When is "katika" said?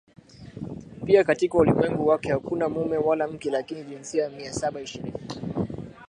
1.23-1.57